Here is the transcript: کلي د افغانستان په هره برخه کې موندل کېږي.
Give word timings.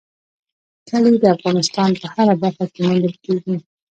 کلي 0.89 1.13
د 1.19 1.25
افغانستان 1.35 1.89
په 2.01 2.05
هره 2.13 2.33
برخه 2.41 2.65
کې 2.73 2.81
موندل 2.87 3.15
کېږي. 3.25 3.55